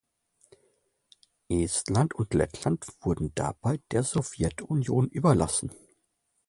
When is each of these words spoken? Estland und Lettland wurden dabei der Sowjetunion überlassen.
Estland 1.47 2.15
und 2.15 2.33
Lettland 2.33 2.87
wurden 3.01 3.35
dabei 3.35 3.79
der 3.91 4.01
Sowjetunion 4.01 5.07
überlassen. 5.07 5.71